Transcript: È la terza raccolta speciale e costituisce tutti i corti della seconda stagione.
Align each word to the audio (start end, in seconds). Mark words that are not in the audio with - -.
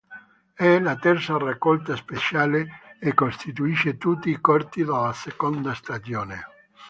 È 0.55 0.79
la 0.79 0.95
terza 0.95 1.37
raccolta 1.37 1.95
speciale 1.95 2.95
e 2.99 3.13
costituisce 3.13 3.99
tutti 3.99 4.31
i 4.31 4.41
corti 4.41 4.83
della 4.83 5.13
seconda 5.13 5.75
stagione. 5.75 6.43